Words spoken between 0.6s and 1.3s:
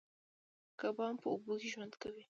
کبان په